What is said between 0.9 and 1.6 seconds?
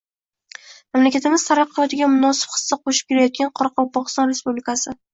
mamlakatimiz